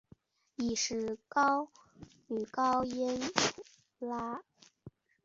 [0.55, 1.67] 亦是女高
[2.83, 3.31] 音穆拉汶娜的
[3.99, 4.43] 侄儿。